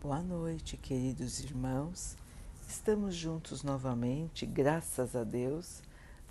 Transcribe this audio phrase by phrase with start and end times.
[0.00, 2.16] Boa noite, queridos irmãos.
[2.68, 5.82] Estamos juntos novamente, graças a Deus.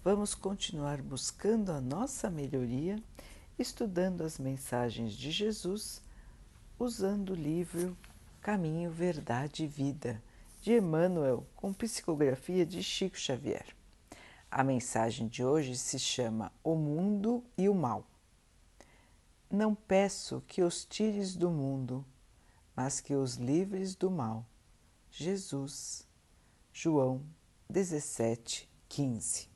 [0.05, 2.97] Vamos continuar buscando a nossa melhoria,
[3.59, 6.01] estudando as mensagens de Jesus,
[6.79, 7.97] usando o livro
[8.41, 10.23] Caminho, Verdade e Vida,
[10.61, 13.75] de Emmanuel, com psicografia de Chico Xavier.
[14.49, 18.07] A mensagem de hoje se chama O Mundo e o Mal.
[19.51, 22.05] Não peço que os tires do mundo
[22.77, 24.45] mas que os livres do mal.
[25.09, 26.07] Jesus,
[26.71, 27.23] João
[27.67, 29.49] 17, 15.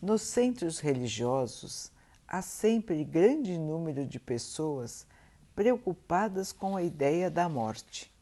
[0.00, 1.90] Nos centros religiosos
[2.28, 5.08] há sempre grande número de pessoas
[5.56, 8.14] preocupadas com a ideia da morte.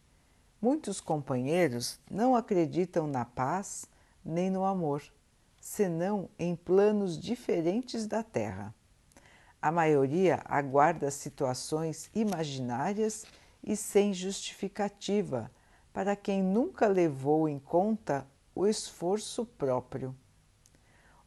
[0.58, 3.84] Muitos companheiros não acreditam na paz
[4.24, 5.02] nem no amor,
[5.60, 8.74] senão em planos diferentes da Terra.
[9.60, 13.26] A maioria aguarda situações imaginárias
[13.62, 15.50] e sem justificativa
[15.92, 20.16] para quem nunca levou em conta o esforço próprio.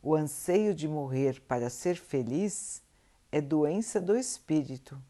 [0.01, 2.83] O anseio de morrer para ser feliz
[3.31, 5.01] é doença do espírito.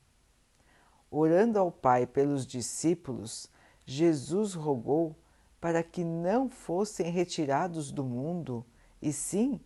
[1.12, 3.50] Orando ao Pai pelos discípulos,
[3.86, 5.16] Jesus rogou
[5.60, 8.66] para que não fossem retirados do mundo,
[9.02, 9.60] e sim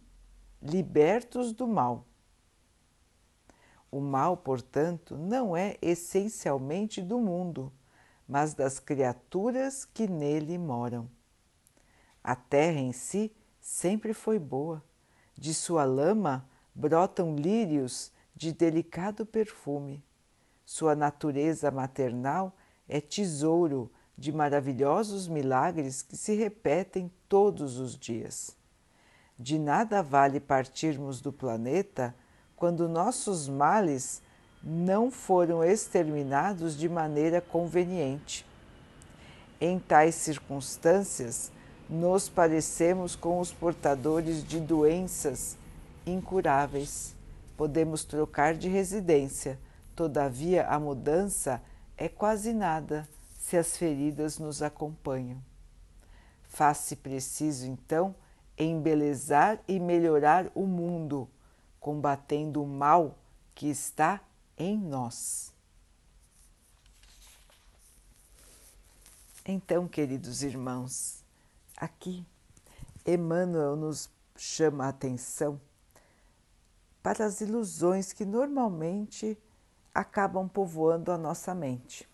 [0.62, 2.06] libertos do mal.
[3.92, 7.72] O mal, portanto, não é essencialmente do mundo,
[8.28, 11.10] mas das criaturas que nele moram.
[12.24, 14.84] A terra em si sempre foi boa.
[15.36, 20.04] De sua lama brotam lírios de delicado perfume.
[20.66, 22.56] Sua natureza maternal
[22.88, 28.56] é tesouro de maravilhosos milagres que se repetem todos os dias.
[29.38, 32.14] De nada vale partirmos do planeta
[32.60, 34.22] quando nossos males
[34.62, 38.46] não foram exterminados de maneira conveniente.
[39.62, 41.54] Em tais circunstâncias,
[41.90, 45.58] nos parecemos com os portadores de doenças
[46.06, 47.16] incuráveis.
[47.56, 49.58] Podemos trocar de residência,
[49.96, 51.62] todavia a mudança
[51.98, 53.08] é quase nada
[53.40, 55.42] se as feridas nos acompanham.
[56.44, 58.14] Faz-se preciso, então,
[58.58, 61.30] embelezar e melhorar o mundo
[61.80, 63.18] combatendo o mal
[63.56, 64.22] que está
[64.58, 65.54] em nós.
[69.46, 71.24] Então, queridos irmãos,
[71.76, 72.26] aqui
[73.06, 75.60] Emmanuel nos chama a atenção
[77.02, 79.38] para as ilusões que normalmente
[79.94, 82.08] acabam povoando a nossa mente.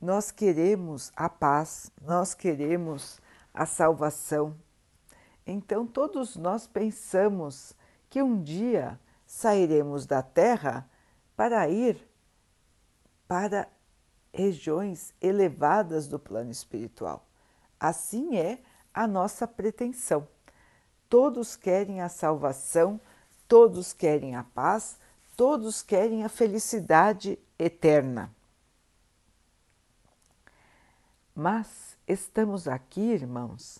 [0.00, 3.20] Nós queremos a paz, nós queremos
[3.52, 4.56] a salvação.
[5.46, 7.74] Então, todos nós pensamos
[8.10, 10.90] que um dia sairemos da Terra
[11.36, 11.96] para ir
[13.28, 13.68] para
[14.34, 17.24] regiões elevadas do plano espiritual.
[17.78, 18.60] Assim é
[18.92, 20.26] a nossa pretensão.
[21.08, 23.00] Todos querem a salvação,
[23.46, 24.98] todos querem a paz,
[25.36, 28.34] todos querem a felicidade eterna.
[31.34, 33.78] Mas estamos aqui, irmãos,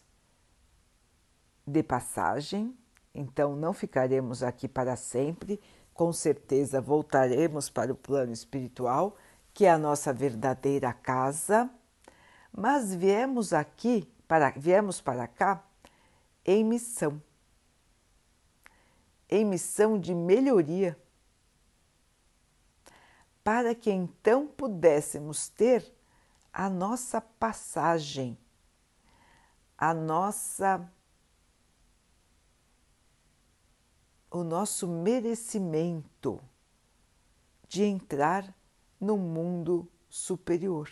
[1.66, 2.76] de passagem
[3.14, 5.60] então não ficaremos aqui para sempre,
[5.92, 9.16] com certeza voltaremos para o plano espiritual,
[9.52, 11.68] que é a nossa verdadeira casa,
[12.52, 15.64] mas viemos aqui, para, viemos para cá
[16.44, 17.20] em missão.
[19.28, 20.98] Em missão de melhoria,
[23.44, 25.84] para que então pudéssemos ter
[26.52, 28.36] a nossa passagem,
[29.78, 30.90] a nossa
[34.30, 36.40] o nosso merecimento
[37.68, 38.54] de entrar
[39.00, 40.88] no mundo superior.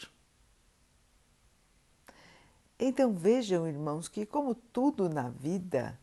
[2.78, 5.98] Então vejam, irmãos, que como tudo na vida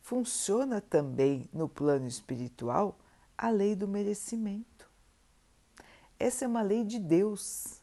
[0.00, 2.98] funciona também no plano espiritual
[3.36, 4.90] a lei do merecimento.
[6.18, 7.80] Essa é uma lei de Deus.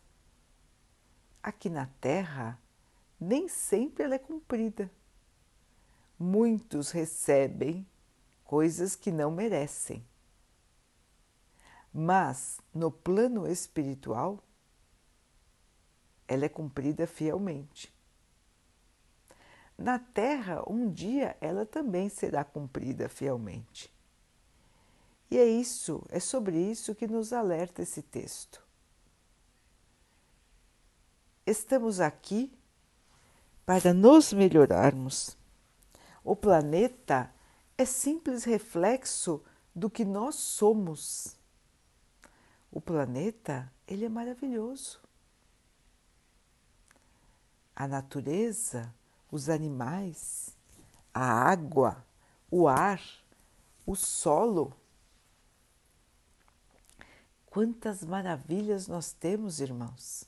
[1.41, 2.59] Aqui na Terra,
[3.19, 4.91] nem sempre ela é cumprida
[6.19, 7.87] muitos recebem
[8.43, 10.05] coisas que não merecem.
[11.93, 14.43] Mas no plano espiritual,
[16.27, 17.91] ela é cumprida fielmente.
[19.77, 23.91] Na Terra, um dia ela também será cumprida fielmente.
[25.31, 28.61] E é isso, é sobre isso que nos alerta esse texto.
[31.45, 32.51] Estamos aqui
[33.65, 35.38] para nos melhorarmos
[36.23, 37.33] o planeta
[37.77, 39.43] é simples reflexo
[39.73, 41.37] do que nós somos.
[42.71, 44.99] O planeta ele é maravilhoso.
[47.75, 48.93] A natureza,
[49.31, 50.55] os animais,
[51.13, 52.05] a água,
[52.51, 53.01] o ar,
[53.85, 54.73] o solo.
[57.45, 60.25] Quantas maravilhas nós temos, irmãos!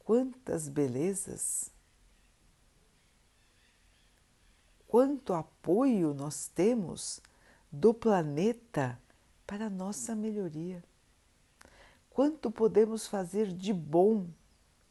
[0.00, 1.70] Quantas belezas!
[4.90, 7.20] Quanto apoio nós temos
[7.70, 9.00] do planeta
[9.46, 10.82] para a nossa melhoria.
[12.10, 14.26] Quanto podemos fazer de bom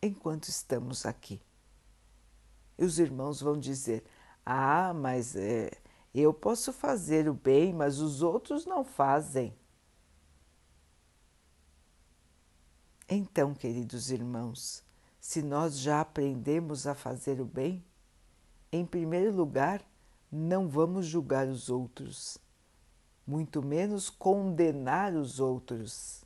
[0.01, 1.41] enquanto estamos aqui.
[2.77, 4.05] E os irmãos vão dizer:
[4.45, 5.69] Ah, mas é,
[6.15, 9.53] eu posso fazer o bem, mas os outros não fazem.
[13.09, 14.81] Então, queridos irmãos,
[15.19, 17.83] se nós já aprendemos a fazer o bem,
[18.71, 19.88] em primeiro lugar,
[20.31, 22.37] não vamos julgar os outros,
[23.25, 26.23] muito menos condenar os outros.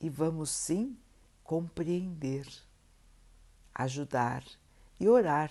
[0.00, 0.96] E vamos sim
[1.42, 2.46] compreender,
[3.74, 4.44] ajudar
[5.00, 5.50] e orar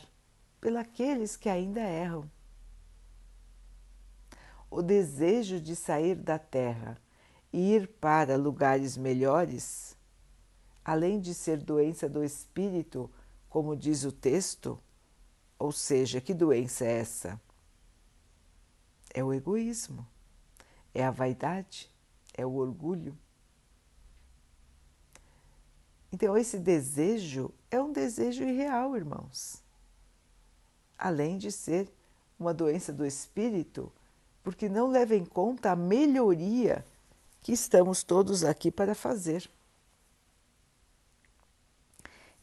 [0.61, 2.29] pelos que ainda erram.
[4.69, 6.97] O desejo de sair da terra
[7.51, 9.97] e ir para lugares melhores,
[10.83, 13.09] além de ser doença do espírito,
[13.47, 14.77] como diz o texto,
[15.57, 17.41] ou seja, que doença é essa?
[19.13, 20.05] É o egoísmo,
[20.93, 21.89] é a vaidade,
[22.33, 23.17] é o orgulho.
[26.11, 29.61] Então, esse desejo é um desejo irreal, irmãos.
[30.97, 31.91] Além de ser
[32.39, 33.91] uma doença do espírito,
[34.43, 36.85] porque não leva em conta a melhoria
[37.41, 39.49] que estamos todos aqui para fazer.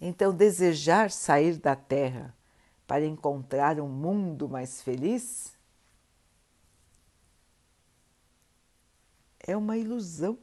[0.01, 2.35] Então, desejar sair da Terra
[2.93, 5.59] para encontrar um mundo mais feliz
[9.41, 10.39] é uma ilusão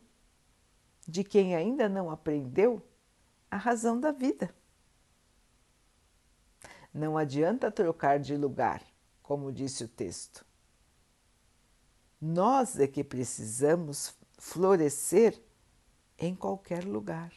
[1.07, 2.81] de quem ainda não aprendeu
[3.51, 4.51] a razão da vida.
[6.91, 8.81] Não adianta trocar de lugar,
[9.21, 10.43] como disse o texto.
[12.19, 15.39] Nós é que precisamos florescer
[16.17, 17.31] em qualquer lugar.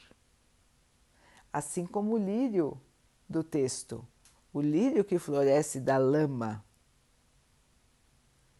[1.52, 2.80] Assim como o lírio
[3.28, 4.08] do texto
[4.52, 6.64] o lírio que floresce da lama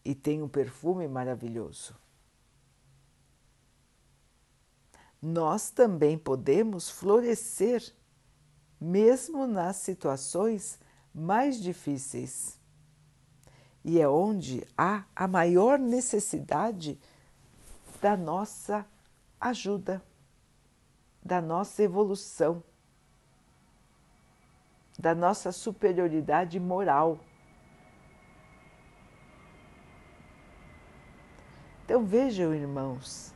[0.03, 1.95] e tem um perfume maravilhoso.
[5.21, 7.93] Nós também podemos florescer
[8.81, 10.77] mesmo nas situações
[11.13, 12.59] mais difíceis.
[13.85, 16.99] E é onde há a maior necessidade
[18.01, 18.85] da nossa
[19.39, 20.03] ajuda,
[21.23, 22.61] da nossa evolução
[24.97, 27.19] da nossa superioridade moral.
[31.83, 33.33] Então vejam, irmãos,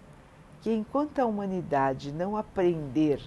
[0.62, 3.21] que enquanto a humanidade não aprender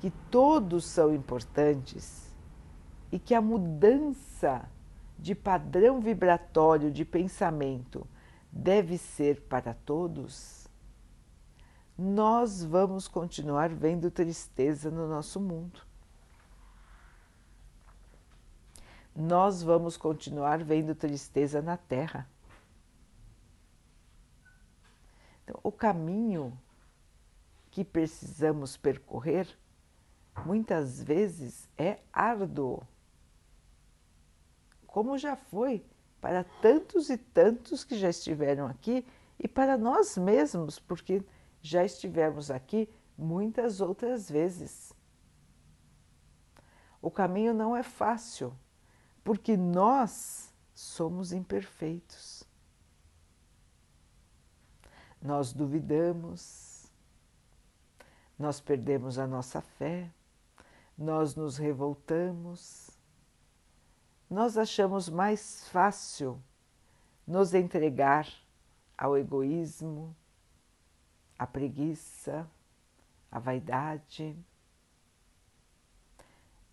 [0.00, 2.34] que todos são importantes
[3.10, 4.68] e que a mudança
[5.18, 8.06] de padrão vibratório de pensamento
[8.50, 10.68] deve ser para todos,
[11.96, 15.87] nós vamos continuar vendo tristeza no nosso mundo.
[19.18, 22.30] Nós vamos continuar vendo tristeza na Terra.
[25.42, 26.56] Então, o caminho
[27.68, 29.48] que precisamos percorrer
[30.46, 32.86] muitas vezes é árduo,
[34.86, 35.84] como já foi
[36.20, 39.04] para tantos e tantos que já estiveram aqui
[39.36, 41.24] e para nós mesmos, porque
[41.60, 44.92] já estivemos aqui muitas outras vezes.
[47.02, 48.56] O caminho não é fácil
[49.28, 52.44] porque nós somos imperfeitos.
[55.20, 56.90] Nós duvidamos,
[58.38, 60.10] nós perdemos a nossa fé,
[60.96, 62.88] nós nos revoltamos,
[64.30, 66.42] nós achamos mais fácil
[67.26, 68.26] nos entregar
[68.96, 70.16] ao egoísmo,
[71.38, 72.50] à preguiça,
[73.30, 74.34] à vaidade.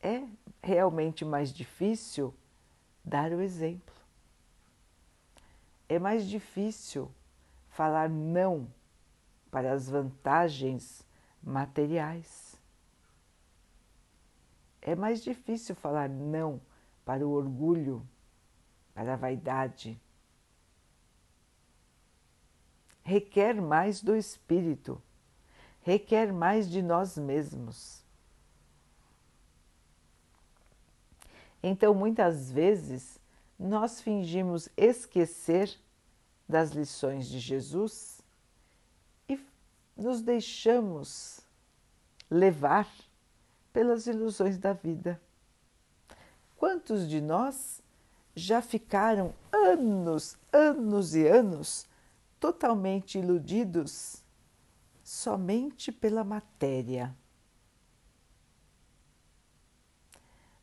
[0.02, 0.26] É
[0.64, 2.34] realmente mais difícil
[3.06, 3.94] dar o exemplo.
[5.88, 7.12] É mais difícil
[7.70, 8.68] falar não
[9.52, 11.06] para as vantagens
[11.42, 12.56] materiais.
[14.82, 16.60] É mais difícil falar não
[17.04, 18.06] para o orgulho,
[18.94, 20.00] para a vaidade.
[23.04, 25.02] Requer mais do espírito,
[25.82, 28.05] requer mais de nós mesmos.
[31.68, 33.20] Então, muitas vezes,
[33.58, 35.76] nós fingimos esquecer
[36.48, 38.22] das lições de Jesus
[39.28, 39.44] e
[39.98, 41.40] nos deixamos
[42.30, 42.88] levar
[43.74, 45.20] pelas ilusões da vida.
[46.56, 47.82] Quantos de nós
[48.36, 51.88] já ficaram anos, anos e anos
[52.40, 54.24] totalmente iludidos
[55.04, 57.16] somente pela matéria?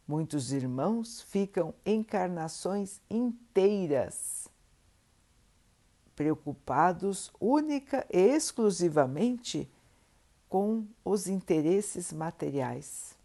[0.07, 4.49] Muitos irmãos ficam encarnações inteiras
[6.15, 9.71] preocupados única e exclusivamente
[10.49, 13.17] com os interesses materiais,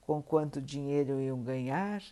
[0.00, 2.02] com quanto dinheiro iam ganhar,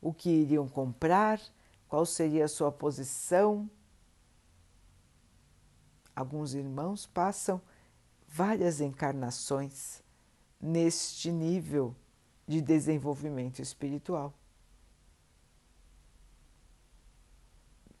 [0.00, 1.40] o que iriam comprar,
[1.88, 3.68] qual seria a sua posição.
[6.14, 7.60] Alguns irmãos passam
[8.28, 10.02] várias encarnações
[10.60, 11.96] neste nível
[12.50, 14.34] de desenvolvimento espiritual.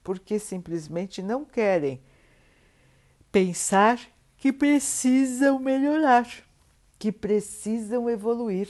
[0.02, 2.02] Porque simplesmente não querem
[3.30, 3.96] pensar
[4.36, 6.26] que precisam melhorar,
[6.98, 8.68] que precisam evoluir.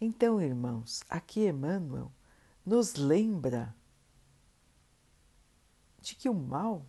[0.00, 2.10] Então, irmãos, aqui Emmanuel
[2.64, 3.76] nos lembra
[6.00, 6.86] de que o mal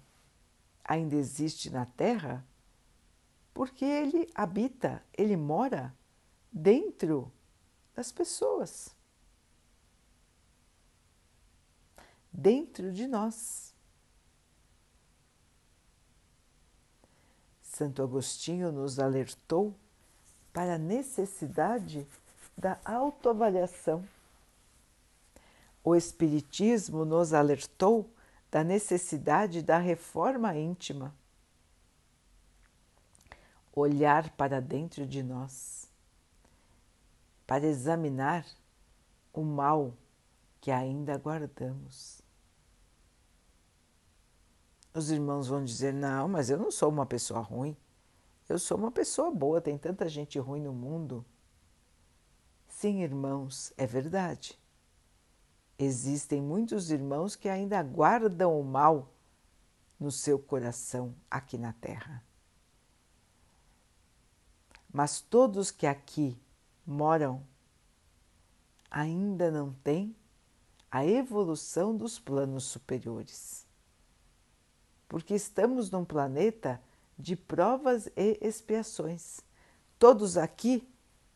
[0.86, 2.46] ainda existe na Terra
[3.56, 5.96] porque ele habita, ele mora
[6.52, 7.32] dentro
[7.96, 8.94] das pessoas,
[12.30, 13.74] dentro de nós.
[17.62, 19.74] Santo Agostinho nos alertou
[20.52, 22.06] para a necessidade
[22.58, 24.06] da autoavaliação.
[25.82, 28.10] O Espiritismo nos alertou
[28.52, 31.16] da necessidade da reforma íntima.
[33.76, 35.92] Olhar para dentro de nós,
[37.46, 38.46] para examinar
[39.34, 39.94] o mal
[40.62, 42.22] que ainda guardamos.
[44.94, 47.76] Os irmãos vão dizer: não, mas eu não sou uma pessoa ruim.
[48.48, 51.26] Eu sou uma pessoa boa, tem tanta gente ruim no mundo.
[52.68, 54.58] Sim, irmãos, é verdade.
[55.78, 59.12] Existem muitos irmãos que ainda guardam o mal
[60.00, 62.24] no seu coração aqui na Terra.
[64.96, 66.40] Mas todos que aqui
[66.88, 67.46] moram
[68.90, 70.16] ainda não têm
[70.90, 73.68] a evolução dos planos superiores.
[75.10, 76.82] Porque estamos num planeta
[77.20, 79.42] de provas e expiações.
[80.00, 80.88] Todos aqui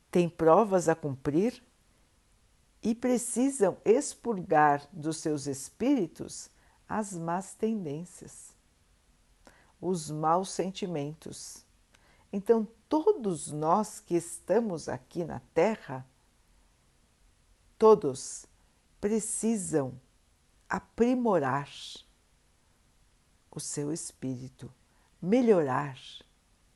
[0.09, 1.61] têm provas a cumprir
[2.81, 6.49] e precisam expurgar dos seus espíritos
[6.87, 8.55] as más tendências,
[9.81, 11.67] os maus sentimentos.
[12.31, 16.05] Então, todos nós que estamos aqui na Terra,
[17.77, 18.45] todos
[19.01, 19.99] precisam
[20.67, 21.69] aprimorar
[23.49, 24.71] o seu espírito,
[25.21, 25.97] melhorar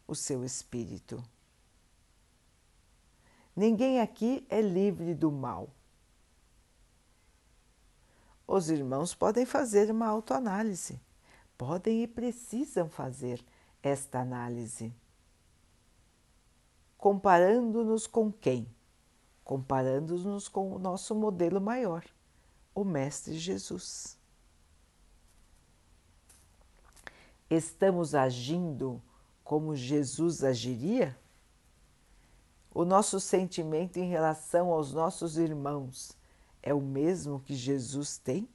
[0.07, 1.23] o seu espírito.
[3.55, 5.69] Ninguém aqui é livre do mal.
[8.47, 10.99] Os irmãos podem fazer uma autoanálise,
[11.57, 13.43] podem e precisam fazer
[13.81, 14.93] esta análise.
[17.03, 18.65] Comparando-nos com quem?
[19.43, 22.01] Comparando-nos com o nosso modelo maior,
[22.73, 24.17] o Mestre Jesus.
[27.49, 29.01] Estamos agindo
[29.43, 31.13] como Jesus agiria?
[32.73, 36.17] o nosso sentimento em relação aos nossos irmãos
[36.61, 38.47] é o mesmo que Jesus tem?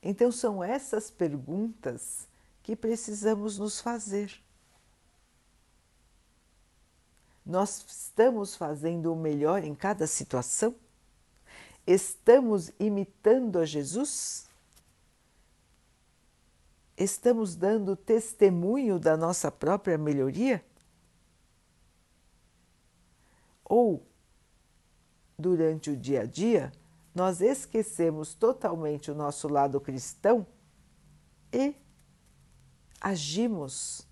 [0.00, 2.28] Então, são essas perguntas
[2.64, 4.42] que precisamos nos fazer.
[7.46, 10.74] Nós estamos fazendo o melhor em cada situação?
[11.86, 14.48] Estamos imitando a Jesus?
[16.96, 20.64] estamos dando testemunho da nossa própria melhoria?
[23.64, 24.06] Ou,
[25.38, 26.72] durante o dia a dia,
[27.14, 30.46] nós esquecemos totalmente o nosso lado cristão
[31.52, 31.74] e
[33.04, 34.08] agimos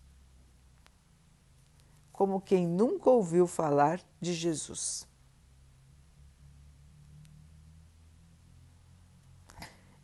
[2.12, 5.08] como quem nunca ouviu falar de Jesus.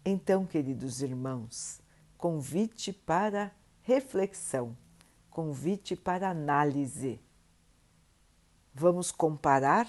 [0.02, 1.82] Então, queridos irmãos,
[2.16, 4.74] convite para reflexão,
[5.28, 7.20] convite para análise.
[8.72, 9.86] Vamos comparar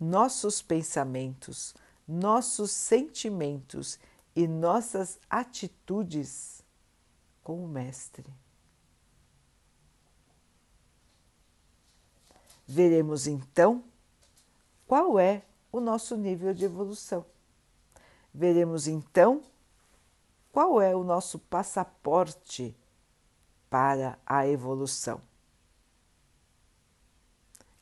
[0.00, 1.74] nossos pensamentos,
[2.08, 3.98] nossos sentimentos
[4.34, 6.53] e nossas atitudes
[7.44, 8.24] com o Mestre.
[12.66, 13.84] Veremos então
[14.86, 17.24] qual é o nosso nível de evolução.
[18.32, 19.42] veremos então
[20.50, 22.74] qual é o nosso passaporte
[23.68, 25.20] para a evolução.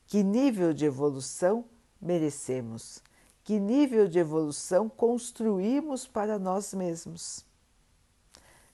[0.07, 1.67] Que nível de evolução
[2.01, 3.03] merecemos?
[3.45, 7.45] Que nível de evolução construímos para nós mesmos?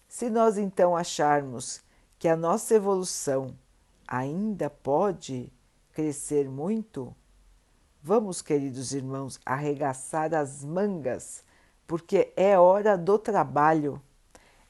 [0.08, 1.82] Se nós então acharmos
[2.18, 3.54] que a nossa evolução
[4.06, 5.52] ainda pode
[5.92, 7.14] crescer muito,
[8.02, 11.44] vamos, queridos irmãos, arregaçar as mangas,
[11.86, 14.02] porque é hora do trabalho,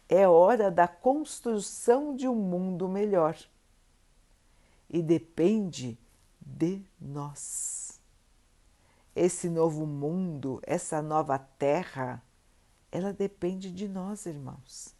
[0.08, 3.38] é hora da construção de um mundo melhor.
[4.90, 5.96] E depende
[6.40, 8.00] de nós.
[9.14, 12.22] Esse novo mundo, essa nova terra,
[12.90, 14.97] ela depende de nós, irmãos.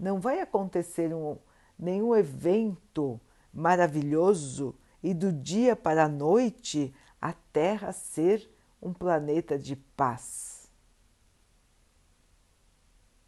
[0.00, 1.36] Não vai acontecer um,
[1.78, 3.20] nenhum evento
[3.52, 10.70] maravilhoso e do dia para a noite a Terra ser um planeta de paz.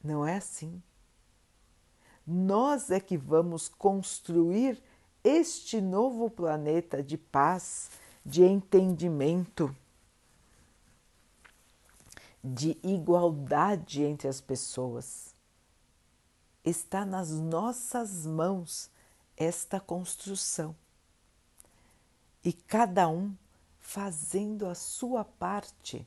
[0.02, 0.82] Não é assim.
[2.26, 4.82] Nós é que vamos construir
[5.22, 7.90] este novo planeta de paz,
[8.24, 9.76] de entendimento,
[12.42, 15.31] de igualdade entre as pessoas
[16.64, 18.90] está nas nossas mãos
[19.36, 20.74] esta construção.
[22.44, 23.34] E cada um
[23.80, 26.06] fazendo a sua parte.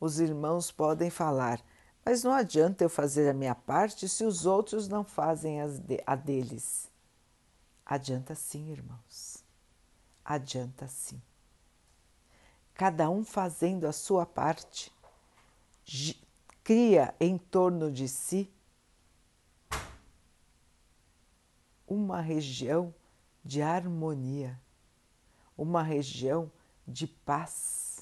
[0.00, 1.64] Os irmãos podem falar,
[2.04, 5.58] mas não adianta eu fazer a minha parte se os outros não fazem
[6.06, 6.90] a deles.
[7.86, 9.42] Adianta sim, irmãos.
[10.24, 11.20] Adianta sim.
[12.74, 14.92] Cada um fazendo a sua parte,
[16.62, 18.50] cria em torno de si
[21.94, 22.92] uma região
[23.44, 24.60] de harmonia,
[25.56, 26.50] uma região
[26.86, 28.00] de paz,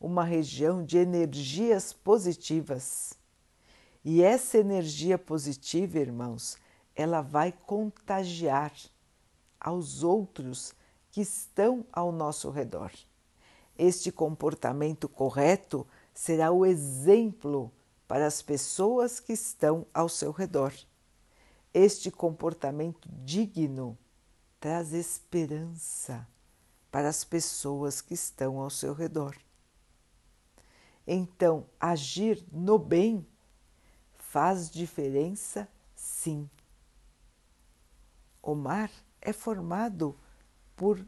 [0.00, 3.14] uma região de energias positivas.
[4.04, 6.56] E essa energia positiva, irmãos,
[6.94, 8.72] ela vai contagiar
[9.60, 10.72] aos outros
[11.10, 12.92] que estão ao nosso redor.
[13.76, 15.84] Este comportamento correto
[16.14, 17.72] será o exemplo
[18.06, 20.72] para as pessoas que estão ao seu redor.
[21.74, 23.98] Este comportamento digno
[24.60, 26.26] traz esperança
[26.90, 29.36] para as pessoas que estão ao seu redor.
[31.06, 33.26] Então, agir no bem
[34.14, 36.48] faz diferença, sim.
[38.42, 40.18] O mar é formado
[40.76, 41.04] por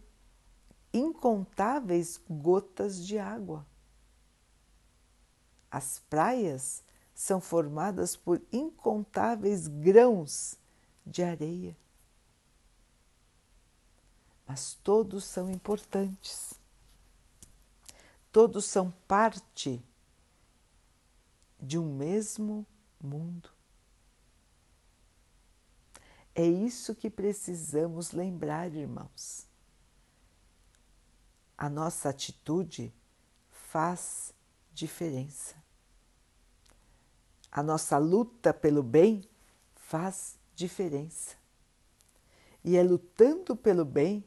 [0.93, 3.67] incontáveis gotas de água.
[5.71, 6.83] As praias
[7.15, 10.59] são formadas por incontáveis grãos
[11.07, 11.77] de areia.
[14.47, 16.55] Mas todos são importantes.
[18.33, 19.83] Todos são parte
[21.61, 22.67] de um mesmo
[23.01, 23.49] mundo.
[26.35, 29.47] É isso que precisamos lembrar, irmãos.
[31.57, 32.93] A nossa atitude
[33.51, 34.35] faz
[34.73, 35.64] diferença.
[37.55, 39.23] A nossa luta pelo bem
[39.77, 41.37] faz diferença.
[42.65, 44.25] E é lutando pelo bem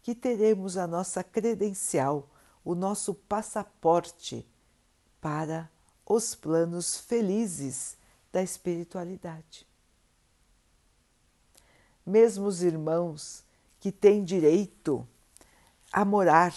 [0.00, 2.30] que teremos a nossa credencial,
[2.64, 4.46] o nosso passaporte
[5.20, 5.68] para
[6.06, 7.98] os planos felizes
[8.32, 9.66] da espiritualidade.
[12.06, 13.44] Mesmo os irmãos
[13.80, 15.06] que têm direito
[15.92, 16.54] a morar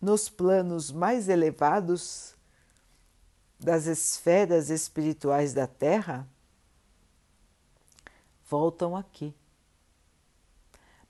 [0.00, 2.31] nos planos mais elevados
[3.62, 6.28] das esferas espirituais da Terra
[8.44, 9.32] voltam aqui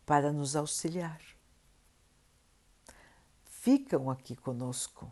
[0.05, 1.19] para nos auxiliar.
[3.47, 5.11] Ficam aqui conosco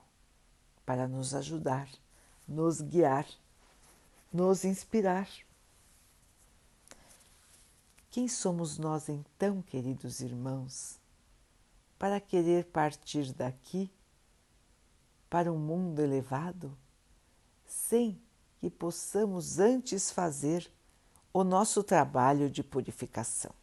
[0.85, 1.89] para nos ajudar,
[2.47, 3.27] nos guiar,
[4.31, 5.29] nos inspirar.
[8.11, 11.01] Quem somos nós então, queridos irmãos,
[11.99, 13.91] para querer partir daqui
[15.31, 16.77] para um mundo elevado?
[17.71, 18.21] Sem
[18.59, 20.71] que possamos antes fazer
[21.33, 23.55] o nosso trabalho de purificação.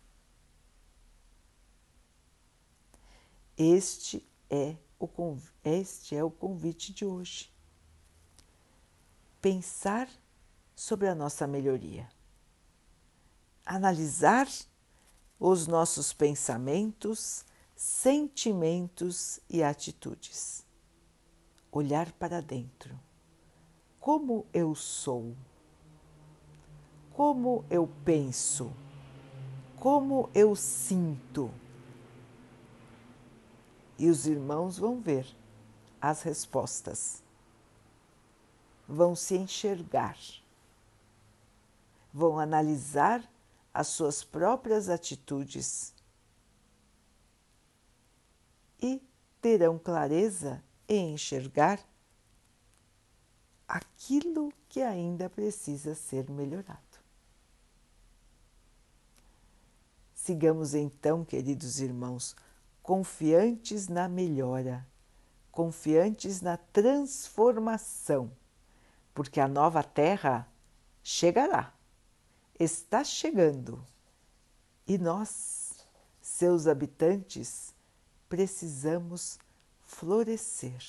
[3.57, 5.09] Este é o,
[5.63, 7.51] este é o convite de hoje.
[9.41, 10.09] Pensar
[10.75, 12.09] sobre a nossa melhoria.
[13.65, 14.47] Analisar
[15.39, 17.43] os nossos pensamentos,
[17.75, 20.65] sentimentos e atitudes.
[21.71, 23.06] Olhar para dentro
[23.99, 25.35] como eu sou,
[27.13, 28.71] como eu penso,
[29.77, 31.51] como eu sinto.
[33.99, 35.25] E os irmãos vão ver
[35.99, 37.23] as respostas.
[38.87, 40.17] vão se enxergar,
[42.13, 43.29] vão analisar
[43.73, 45.93] as suas próprias atitudes
[48.81, 49.01] e
[49.41, 51.79] terão clareza em enxergar
[53.67, 56.79] aquilo que ainda precisa ser melhorado.
[60.13, 62.35] Sigamos então, queridos irmãos,
[62.81, 64.85] confiantes na melhora,
[65.51, 68.31] confiantes na transformação,
[69.13, 70.47] porque a nova terra
[71.03, 71.73] chegará,
[72.59, 73.83] está chegando
[74.85, 75.85] e nós,
[76.21, 77.73] seus habitantes,
[78.29, 79.39] precisamos
[79.81, 80.81] florescer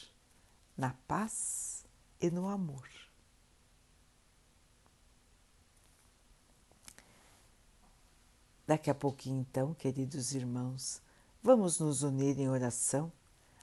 [0.77, 1.78] na paz
[2.21, 2.89] e no amor.
[8.67, 11.01] Daqui a pouquinho, então, queridos irmãos,
[11.43, 13.11] vamos nos unir em oração,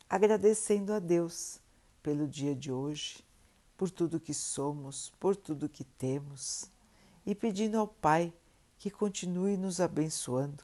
[0.09, 1.59] agradecendo a Deus
[2.01, 3.23] pelo dia de hoje,
[3.77, 6.71] por tudo que somos, por tudo que temos,
[7.25, 8.33] e pedindo ao Pai
[8.79, 10.63] que continue nos abençoando,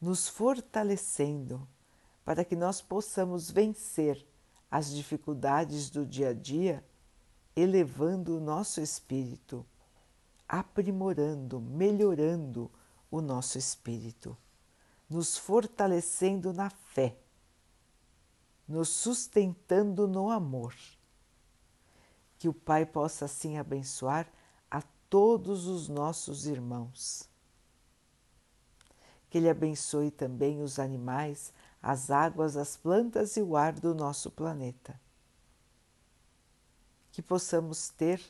[0.00, 1.66] nos fortalecendo,
[2.24, 4.24] para que nós possamos vencer
[4.70, 6.84] as dificuldades do dia a dia,
[7.54, 9.64] elevando o nosso espírito,
[10.48, 12.70] aprimorando, melhorando
[13.10, 14.36] o nosso espírito,
[15.08, 17.16] nos fortalecendo na fé,
[18.66, 20.74] nos sustentando no amor.
[22.38, 24.26] Que o Pai possa assim abençoar
[24.70, 27.28] a todos os nossos irmãos.
[29.28, 34.30] Que Ele abençoe também os animais, as águas, as plantas e o ar do nosso
[34.30, 34.98] planeta.
[37.12, 38.20] Que possamos ter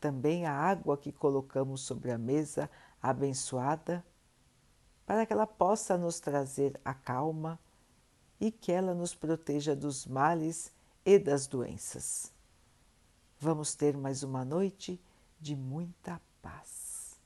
[0.00, 2.68] também a água que colocamos sobre a mesa
[3.00, 4.04] abençoada
[5.06, 7.58] para que ela possa nos trazer a calma
[8.40, 10.72] e que ela nos proteja dos males
[11.04, 12.32] e das doenças.
[13.38, 15.00] Vamos ter mais uma noite
[15.40, 17.16] de muita paz.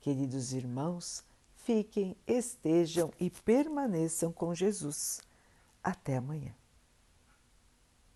[0.00, 5.20] Queridos irmãos, fiquem, estejam e permaneçam com Jesus.
[5.82, 6.54] Até amanhã.